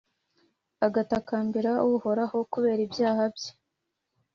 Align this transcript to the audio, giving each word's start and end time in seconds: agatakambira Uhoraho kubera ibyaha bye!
agatakambira 0.85 1.71
Uhoraho 1.93 2.37
kubera 2.51 2.79
ibyaha 2.87 3.23
bye! 3.35 3.51